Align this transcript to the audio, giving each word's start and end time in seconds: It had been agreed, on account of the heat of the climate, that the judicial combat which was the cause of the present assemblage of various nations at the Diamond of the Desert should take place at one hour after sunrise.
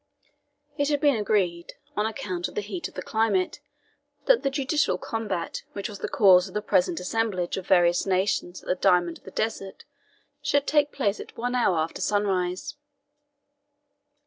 It 0.79 0.89
had 0.89 0.99
been 0.99 1.15
agreed, 1.15 1.73
on 1.95 2.07
account 2.07 2.47
of 2.47 2.55
the 2.55 2.61
heat 2.61 2.87
of 2.87 2.95
the 2.95 3.03
climate, 3.03 3.59
that 4.25 4.41
the 4.41 4.49
judicial 4.49 4.97
combat 4.97 5.61
which 5.73 5.87
was 5.87 5.99
the 5.99 6.09
cause 6.09 6.47
of 6.47 6.55
the 6.55 6.61
present 6.63 6.99
assemblage 6.99 7.55
of 7.55 7.67
various 7.67 8.07
nations 8.07 8.63
at 8.63 8.67
the 8.67 8.73
Diamond 8.73 9.19
of 9.19 9.25
the 9.25 9.29
Desert 9.29 9.85
should 10.41 10.65
take 10.65 10.91
place 10.91 11.19
at 11.19 11.37
one 11.37 11.53
hour 11.53 11.77
after 11.77 12.01
sunrise. 12.01 12.77